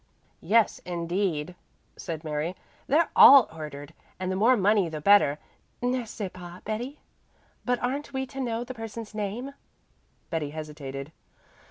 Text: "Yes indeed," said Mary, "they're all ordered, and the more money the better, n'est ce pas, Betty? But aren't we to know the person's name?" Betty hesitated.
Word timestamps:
"Yes 0.41 0.79
indeed," 0.83 1.53
said 1.95 2.23
Mary, 2.23 2.55
"they're 2.87 3.11
all 3.15 3.47
ordered, 3.53 3.93
and 4.19 4.31
the 4.31 4.35
more 4.35 4.57
money 4.57 4.89
the 4.89 4.99
better, 4.99 5.37
n'est 5.79 6.09
ce 6.09 6.27
pas, 6.33 6.59
Betty? 6.65 6.97
But 7.65 7.77
aren't 7.83 8.11
we 8.11 8.25
to 8.25 8.39
know 8.39 8.63
the 8.63 8.73
person's 8.73 9.13
name?" 9.13 9.53
Betty 10.31 10.49
hesitated. 10.49 11.11